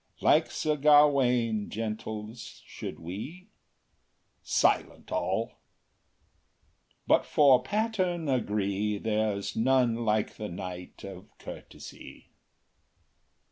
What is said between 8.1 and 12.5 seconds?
agree There’s none like the Knight of Courtesy.